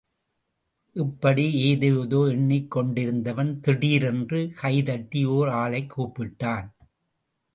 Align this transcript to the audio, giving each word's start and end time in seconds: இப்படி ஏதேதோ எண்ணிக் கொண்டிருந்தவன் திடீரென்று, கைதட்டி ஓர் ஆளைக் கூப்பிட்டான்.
இப்படி 0.95 1.53
ஏதேதோ 1.53 2.27
எண்ணிக் 2.29 2.71
கொண்டிருந்தவன் 2.71 3.59
திடீரென்று, 3.59 4.51
கைதட்டி 4.55 5.25
ஓர் 5.25 5.47
ஆளைக் 5.47 5.91
கூப்பிட்டான். 5.97 6.67